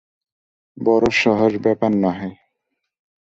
[0.77, 2.29] বড়ো সহজ ব্যাপার নহে।